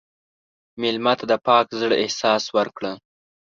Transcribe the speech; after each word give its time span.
مېلمه 0.81 1.13
ته 1.19 1.25
د 1.31 1.33
پاک 1.47 1.65
زړه 1.81 1.95
احساس 2.03 2.43
ورکړه. 2.57 2.91